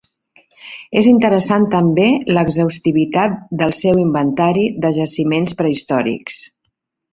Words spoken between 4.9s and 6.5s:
jaciments prehistòrics.